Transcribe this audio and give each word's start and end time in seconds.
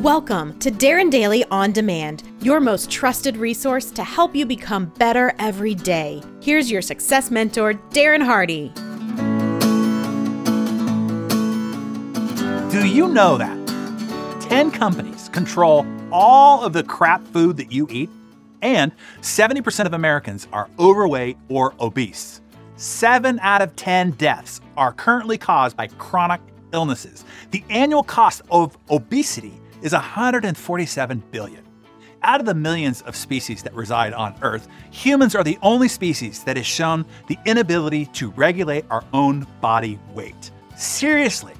Welcome 0.00 0.58
to 0.60 0.70
Darren 0.70 1.10
Daily 1.10 1.44
On 1.50 1.72
Demand, 1.72 2.22
your 2.40 2.58
most 2.58 2.90
trusted 2.90 3.36
resource 3.36 3.90
to 3.90 4.02
help 4.02 4.34
you 4.34 4.46
become 4.46 4.86
better 4.86 5.34
every 5.38 5.74
day. 5.74 6.22
Here's 6.40 6.70
your 6.70 6.80
success 6.80 7.30
mentor, 7.30 7.74
Darren 7.90 8.24
Hardy. 8.24 8.72
Do 12.70 12.88
you 12.88 13.08
know 13.08 13.36
that 13.36 14.40
10 14.40 14.70
companies 14.70 15.28
control 15.28 15.84
all 16.10 16.64
of 16.64 16.72
the 16.72 16.82
crap 16.82 17.22
food 17.26 17.58
that 17.58 17.70
you 17.70 17.86
eat? 17.90 18.08
And 18.62 18.92
70% 19.20 19.84
of 19.84 19.92
Americans 19.92 20.48
are 20.50 20.70
overweight 20.78 21.36
or 21.50 21.74
obese. 21.78 22.40
7 22.76 23.38
out 23.40 23.60
of 23.60 23.76
10 23.76 24.12
deaths 24.12 24.62
are 24.78 24.94
currently 24.94 25.36
caused 25.36 25.76
by 25.76 25.88
chronic 25.88 26.40
illnesses. 26.72 27.26
The 27.50 27.62
annual 27.68 28.02
cost 28.02 28.40
of 28.50 28.78
obesity 28.88 29.52
is 29.82 29.92
147 29.92 31.22
billion. 31.30 31.64
Out 32.22 32.40
of 32.40 32.46
the 32.46 32.54
millions 32.54 33.00
of 33.02 33.16
species 33.16 33.62
that 33.62 33.74
reside 33.74 34.12
on 34.12 34.34
Earth, 34.42 34.68
humans 34.90 35.34
are 35.34 35.42
the 35.42 35.58
only 35.62 35.88
species 35.88 36.44
that 36.44 36.56
has 36.56 36.66
shown 36.66 37.06
the 37.28 37.38
inability 37.46 38.06
to 38.06 38.30
regulate 38.32 38.84
our 38.90 39.02
own 39.14 39.46
body 39.60 39.98
weight. 40.12 40.50
Seriously, 40.76 41.54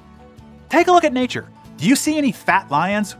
take 0.69 0.87
a 0.87 0.91
look 0.91 1.03
at 1.03 1.13
nature. 1.13 1.49
Do 1.77 1.87
you 1.87 1.95
see 1.95 2.17
any 2.17 2.31
fat 2.31 2.69
lions, 2.69 3.15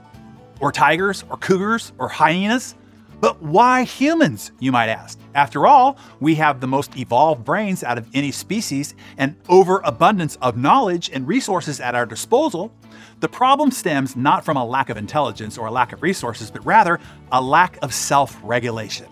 or 0.59 0.71
tigers, 0.71 1.23
or 1.29 1.37
cougars, 1.37 1.93
or 1.97 2.07
hyenas? 2.07 2.75
But 3.21 3.39
why 3.39 3.83
humans, 3.83 4.51
you 4.59 4.71
might 4.71 4.89
ask? 4.89 5.19
After 5.35 5.67
all, 5.67 5.97
we 6.19 6.35
have 6.35 6.59
the 6.59 6.67
most 6.67 6.97
evolved 6.97 7.45
brains 7.45 7.83
out 7.83 7.99
of 7.99 8.07
any 8.15 8.31
species 8.31 8.95
and 9.15 9.35
overabundance 9.47 10.37
of 10.41 10.57
knowledge 10.57 11.11
and 11.13 11.27
resources 11.27 11.79
at 11.79 11.93
our 11.93 12.07
disposal. 12.07 12.73
The 13.19 13.29
problem 13.29 13.69
stems 13.69 14.15
not 14.15 14.43
from 14.43 14.57
a 14.57 14.65
lack 14.65 14.89
of 14.89 14.97
intelligence 14.97 15.55
or 15.55 15.67
a 15.67 15.71
lack 15.71 15.93
of 15.93 16.01
resources, 16.01 16.49
but 16.49 16.65
rather 16.65 16.99
a 17.31 17.39
lack 17.39 17.77
of 17.83 17.93
self 17.93 18.39
regulation. 18.43 19.07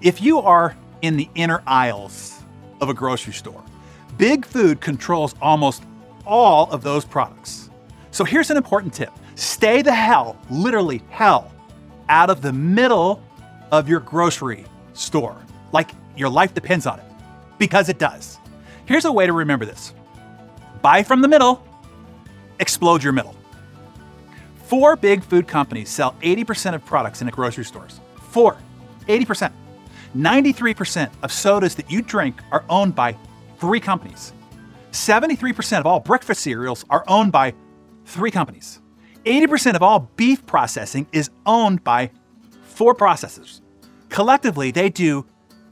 If 0.00 0.22
you 0.22 0.38
are 0.38 0.76
in 1.02 1.16
the 1.16 1.28
inner 1.34 1.60
aisles 1.66 2.40
of 2.80 2.88
a 2.88 2.94
grocery 2.94 3.32
store, 3.32 3.64
Big 4.16 4.46
Food 4.46 4.80
controls 4.80 5.34
almost 5.42 5.82
all 6.24 6.70
of 6.70 6.84
those 6.84 7.04
products. 7.04 7.68
So 8.12 8.22
here's 8.22 8.50
an 8.50 8.56
important 8.56 8.94
tip 8.94 9.10
stay 9.34 9.82
the 9.82 9.94
hell, 9.94 10.38
literally 10.50 11.02
hell, 11.10 11.50
out 12.08 12.30
of 12.30 12.42
the 12.42 12.52
middle 12.52 13.20
of 13.72 13.88
your 13.88 14.00
grocery 14.00 14.64
store, 14.92 15.36
like 15.72 15.90
your 16.16 16.28
life 16.28 16.54
depends 16.54 16.86
on 16.86 16.98
it, 16.98 17.04
because 17.58 17.88
it 17.88 17.98
does. 17.98 18.38
Here's 18.86 19.04
a 19.04 19.12
way 19.12 19.26
to 19.26 19.32
remember 19.32 19.64
this 19.64 19.94
buy 20.82 21.02
from 21.02 21.20
the 21.20 21.28
middle, 21.28 21.64
explode 22.58 23.02
your 23.02 23.12
middle. 23.12 23.34
Four 24.64 24.96
big 24.96 25.24
food 25.24 25.48
companies 25.48 25.88
sell 25.88 26.14
80% 26.22 26.74
of 26.74 26.84
products 26.84 27.20
in 27.20 27.26
the 27.26 27.32
grocery 27.32 27.64
stores. 27.64 28.00
Four, 28.30 28.56
80%. 29.08 29.52
93% 30.16 31.10
of 31.22 31.32
sodas 31.32 31.74
that 31.74 31.90
you 31.90 32.02
drink 32.02 32.40
are 32.52 32.64
owned 32.68 32.94
by 32.94 33.16
three 33.58 33.80
companies. 33.80 34.32
73% 34.92 35.80
of 35.80 35.86
all 35.86 36.00
breakfast 36.00 36.42
cereals 36.42 36.84
are 36.90 37.04
owned 37.08 37.32
by 37.32 37.54
three 38.04 38.30
companies. 38.30 38.80
80% 39.24 39.74
of 39.74 39.82
all 39.82 40.10
beef 40.16 40.44
processing 40.46 41.06
is 41.12 41.30
owned 41.46 41.84
by 41.84 42.10
four 42.80 42.94
processors. 42.94 43.60
Collectively, 44.08 44.70
they 44.70 44.88
do 44.88 45.26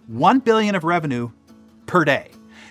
1 0.09 0.41
billion 0.41 0.75
of 0.75 0.85
revenue 0.85 1.31
per 1.87 2.05
day. 2.05 2.31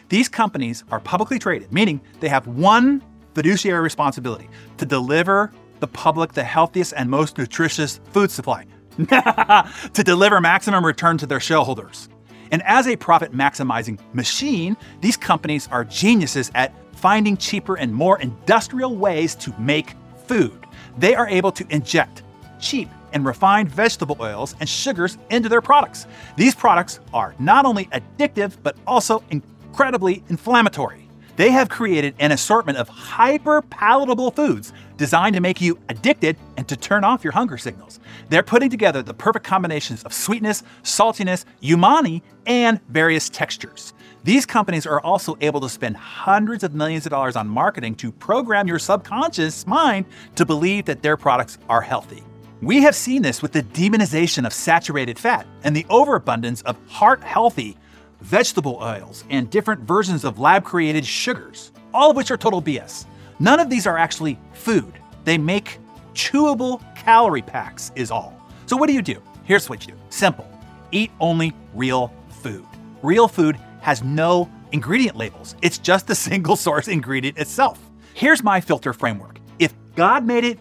These 0.09 0.29
companies 0.29 0.83
are 0.91 0.99
publicly 0.99 1.39
traded, 1.39 1.73
meaning 1.73 1.99
they 2.19 2.29
have 2.29 2.45
one 2.45 3.03
fiduciary 3.33 3.81
responsibility 3.81 4.47
to 4.77 4.85
deliver 4.85 5.51
the 5.79 5.87
public 5.87 6.33
the 6.33 6.43
healthiest 6.43 6.93
and 6.95 7.09
most 7.09 7.39
nutritious 7.39 7.99
food 8.11 8.29
supply, 8.29 8.67
to 8.97 10.03
deliver 10.03 10.39
maximum 10.39 10.85
return 10.85 11.17
to 11.17 11.25
their 11.25 11.39
shareholders. 11.39 12.07
And 12.51 12.61
as 12.61 12.87
a 12.87 12.95
profit 12.95 13.31
maximizing 13.31 13.97
machine, 14.13 14.77
these 15.01 15.17
companies 15.17 15.67
are 15.71 15.83
geniuses 15.83 16.51
at 16.53 16.75
finding 16.95 17.37
cheaper 17.37 17.75
and 17.75 17.91
more 17.91 18.21
industrial 18.21 18.97
ways 18.97 19.33
to 19.33 19.51
make 19.59 19.95
food. 20.27 20.67
They 20.99 21.15
are 21.15 21.27
able 21.27 21.51
to 21.53 21.65
inject 21.71 22.21
cheap 22.59 22.89
and 23.17 23.25
refined 23.25 23.67
vegetable 23.69 24.15
oils 24.19 24.55
and 24.59 24.69
sugars 24.69 25.17
into 25.31 25.49
their 25.49 25.59
products. 25.59 26.05
These 26.35 26.53
products 26.53 26.99
are 27.13 27.33
not 27.39 27.65
only 27.65 27.85
addictive, 27.85 28.55
but 28.61 28.77
also 28.85 29.23
incredibly 29.31 30.23
inflammatory. 30.29 31.09
They 31.35 31.49
have 31.51 31.67
created 31.67 32.15
an 32.19 32.31
assortment 32.31 32.77
of 32.77 32.89
hyper 32.89 33.61
palatable 33.63 34.31
foods 34.31 34.71
designed 34.97 35.35
to 35.35 35.41
make 35.41 35.61
you 35.61 35.79
addicted 35.89 36.37
and 36.57 36.67
to 36.67 36.75
turn 36.75 37.03
off 37.03 37.23
your 37.23 37.33
hunger 37.33 37.57
signals. 37.57 37.99
They're 38.29 38.43
putting 38.43 38.69
together 38.69 39.01
the 39.01 39.13
perfect 39.13 39.45
combinations 39.45 40.03
of 40.03 40.13
sweetness, 40.13 40.63
saltiness, 40.83 41.45
umami, 41.61 42.21
and 42.45 42.79
various 42.89 43.29
textures. 43.29 43.93
These 44.23 44.45
companies 44.45 44.85
are 44.85 44.99
also 45.01 45.37
able 45.41 45.61
to 45.61 45.69
spend 45.69 45.95
hundreds 45.97 46.63
of 46.63 46.73
millions 46.73 47.05
of 47.05 47.11
dollars 47.11 47.35
on 47.35 47.47
marketing 47.47 47.95
to 47.95 48.11
program 48.11 48.67
your 48.67 48.79
subconscious 48.79 49.65
mind 49.65 50.05
to 50.35 50.45
believe 50.45 50.85
that 50.85 51.01
their 51.01 51.17
products 51.17 51.57
are 51.69 51.81
healthy. 51.81 52.23
We 52.61 52.81
have 52.81 52.95
seen 52.95 53.21
this 53.21 53.41
with 53.41 53.51
the 53.51 53.63
demonization 53.63 54.45
of 54.45 54.53
saturated 54.53 55.19
fat 55.19 55.45
and 55.63 55.75
the 55.75 55.85
overabundance 55.89 56.61
of 56.63 56.77
heart 56.87 57.23
healthy 57.23 57.77
vegetable 58.21 58.79
oils, 58.81 59.23
and 59.29 59.49
different 59.49 59.81
versions 59.81 60.23
of 60.23 60.39
lab 60.39 60.63
created 60.63 61.05
sugars, 61.05 61.71
all 61.93 62.11
of 62.11 62.17
which 62.17 62.31
are 62.31 62.37
total 62.37 62.61
BS. 62.61 63.05
None 63.39 63.59
of 63.59 63.69
these 63.69 63.87
are 63.87 63.97
actually 63.97 64.39
food. 64.53 64.93
They 65.23 65.37
make 65.37 65.79
chewable 66.13 66.81
calorie 66.95 67.41
packs, 67.41 67.91
is 67.95 68.11
all. 68.11 68.33
So, 68.65 68.75
what 68.75 68.87
do 68.87 68.93
you 68.93 69.01
do? 69.01 69.21
Here's 69.43 69.69
what 69.69 69.85
you 69.85 69.93
do 69.93 69.99
simple 70.09 70.47
eat 70.91 71.11
only 71.19 71.53
real 71.73 72.13
food. 72.41 72.65
Real 73.03 73.27
food 73.27 73.57
has 73.81 74.03
no 74.03 74.49
ingredient 74.71 75.15
labels, 75.15 75.55
it's 75.61 75.77
just 75.77 76.07
the 76.07 76.15
single 76.27 76.55
source 76.55 76.87
ingredient 76.87 77.37
itself. 77.37 77.79
Here's 78.13 78.43
my 78.43 78.61
filter 78.61 78.93
framework 78.93 79.39
if 79.59 79.73
God 79.95 80.25
made 80.25 80.43
it, 80.43 80.59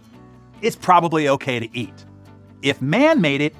it's 0.62 0.76
probably 0.76 1.28
okay 1.28 1.60
to 1.60 1.76
eat. 1.76 2.04
If 2.62 2.80
man 2.80 3.20
made 3.20 3.40
it, 3.40 3.54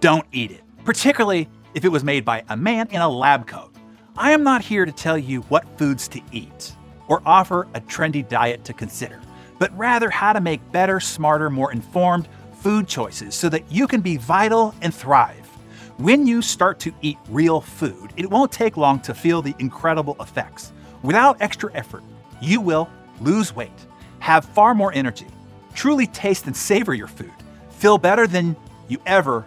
don't 0.00 0.26
eat 0.32 0.50
it, 0.50 0.62
particularly 0.84 1.48
if 1.74 1.84
it 1.84 1.88
was 1.88 2.04
made 2.04 2.24
by 2.24 2.44
a 2.48 2.56
man 2.56 2.88
in 2.90 3.00
a 3.00 3.08
lab 3.08 3.46
coat. 3.46 3.74
I 4.16 4.32
am 4.32 4.42
not 4.42 4.62
here 4.62 4.84
to 4.84 4.92
tell 4.92 5.16
you 5.16 5.40
what 5.42 5.66
foods 5.78 6.08
to 6.08 6.20
eat 6.32 6.74
or 7.08 7.22
offer 7.24 7.66
a 7.74 7.80
trendy 7.80 8.26
diet 8.28 8.64
to 8.64 8.72
consider, 8.72 9.20
but 9.58 9.76
rather 9.76 10.10
how 10.10 10.32
to 10.32 10.40
make 10.40 10.72
better, 10.72 11.00
smarter, 11.00 11.48
more 11.48 11.72
informed 11.72 12.28
food 12.60 12.86
choices 12.86 13.34
so 13.34 13.48
that 13.48 13.70
you 13.72 13.86
can 13.86 14.00
be 14.00 14.16
vital 14.16 14.74
and 14.82 14.94
thrive. 14.94 15.46
When 15.96 16.26
you 16.26 16.42
start 16.42 16.78
to 16.80 16.92
eat 17.00 17.18
real 17.28 17.60
food, 17.60 18.12
it 18.16 18.28
won't 18.28 18.52
take 18.52 18.76
long 18.76 19.00
to 19.00 19.14
feel 19.14 19.40
the 19.40 19.54
incredible 19.58 20.16
effects. 20.20 20.72
Without 21.02 21.40
extra 21.40 21.72
effort, 21.74 22.02
you 22.40 22.60
will 22.60 22.88
lose 23.20 23.54
weight, 23.54 23.70
have 24.18 24.44
far 24.44 24.74
more 24.74 24.92
energy, 24.92 25.26
truly 25.74 26.06
taste 26.06 26.46
and 26.46 26.56
savor 26.56 26.94
your 26.94 27.08
food, 27.08 27.32
feel 27.70 27.98
better 27.98 28.26
than 28.26 28.56
you 28.88 28.98
ever 29.06 29.46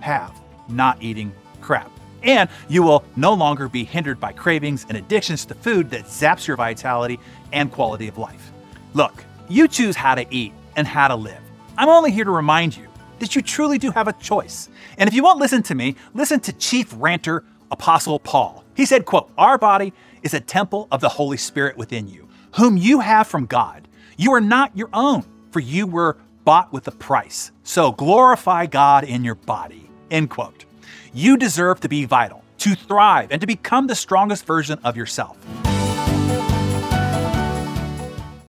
have 0.00 0.32
not 0.68 1.02
eating 1.02 1.32
crap. 1.60 1.90
And 2.22 2.48
you 2.68 2.82
will 2.82 3.04
no 3.16 3.34
longer 3.34 3.68
be 3.68 3.84
hindered 3.84 4.18
by 4.18 4.32
cravings 4.32 4.86
and 4.88 4.96
addictions 4.96 5.44
to 5.46 5.54
food 5.54 5.90
that 5.90 6.04
zaps 6.04 6.46
your 6.46 6.56
vitality 6.56 7.20
and 7.52 7.70
quality 7.70 8.08
of 8.08 8.16
life. 8.16 8.50
Look, 8.94 9.24
you 9.48 9.68
choose 9.68 9.96
how 9.96 10.14
to 10.14 10.26
eat 10.34 10.52
and 10.76 10.86
how 10.86 11.08
to 11.08 11.14
live. 11.14 11.40
I'm 11.76 11.88
only 11.88 12.10
here 12.10 12.24
to 12.24 12.30
remind 12.30 12.76
you 12.76 12.86
that 13.18 13.36
you 13.36 13.42
truly 13.42 13.78
do 13.78 13.90
have 13.90 14.08
a 14.08 14.12
choice. 14.14 14.68
And 14.96 15.08
if 15.08 15.14
you 15.14 15.22
won't 15.22 15.38
listen 15.38 15.62
to 15.64 15.74
me, 15.74 15.96
listen 16.14 16.40
to 16.40 16.52
chief 16.52 16.94
ranter 16.96 17.44
Apostle 17.70 18.18
Paul. 18.18 18.64
He 18.74 18.86
said, 18.86 19.04
quote, 19.04 19.30
"Our 19.36 19.58
body 19.58 19.92
is 20.22 20.34
a 20.34 20.40
temple 20.40 20.88
of 20.90 21.00
the 21.00 21.08
Holy 21.08 21.36
Spirit 21.36 21.76
within 21.76 22.08
you, 22.08 22.28
whom 22.56 22.76
you 22.76 23.00
have 23.00 23.26
from 23.26 23.46
God. 23.46 23.88
You 24.16 24.32
are 24.32 24.40
not 24.40 24.76
your 24.76 24.88
own, 24.92 25.24
for 25.54 25.60
you 25.60 25.86
were 25.86 26.18
bought 26.44 26.72
with 26.72 26.88
a 26.88 26.90
price. 26.90 27.52
So 27.62 27.92
glorify 27.92 28.66
God 28.66 29.04
in 29.04 29.24
your 29.24 29.36
body." 29.36 29.88
End 30.10 30.28
quote. 30.28 30.64
You 31.14 31.36
deserve 31.36 31.78
to 31.80 31.88
be 31.88 32.04
vital, 32.04 32.42
to 32.58 32.74
thrive, 32.74 33.28
and 33.30 33.40
to 33.40 33.46
become 33.46 33.86
the 33.86 33.94
strongest 33.94 34.44
version 34.44 34.80
of 34.82 34.96
yourself. 34.96 35.38